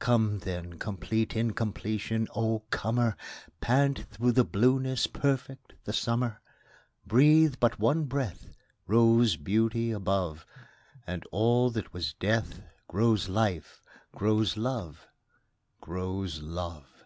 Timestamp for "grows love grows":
14.10-16.42